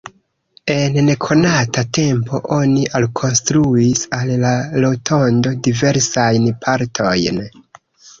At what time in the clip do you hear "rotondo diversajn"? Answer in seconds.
4.85-6.49